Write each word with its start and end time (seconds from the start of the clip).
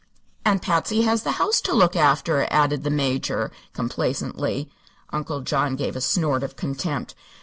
"And 0.43 0.63
Patsy 0.63 1.03
has 1.03 1.21
the 1.21 1.33
house 1.33 1.61
to 1.61 1.75
look 1.75 1.95
after," 1.95 2.47
added 2.49 2.83
the 2.83 2.89
Major, 2.89 3.51
complacently. 3.71 4.67
Uncle 5.11 5.41
John 5.41 5.75
gave 5.75 5.95
a 5.95 6.01
snort 6.01 6.41
of 6.41 6.55
contempt. 6.55 7.13